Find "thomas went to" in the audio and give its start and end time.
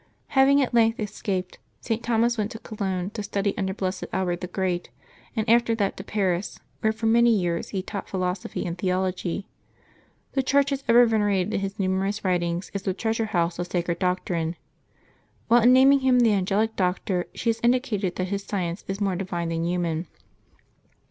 2.01-2.57